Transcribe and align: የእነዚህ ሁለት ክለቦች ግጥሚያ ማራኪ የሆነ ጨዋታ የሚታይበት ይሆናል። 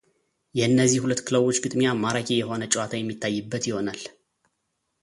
የእነዚህ 0.59 1.01
ሁለት 1.03 1.21
ክለቦች 1.27 1.57
ግጥሚያ 1.65 1.91
ማራኪ 2.01 2.29
የሆነ 2.39 2.63
ጨዋታ 2.75 2.93
የሚታይበት 2.99 3.63
ይሆናል። 3.71 4.03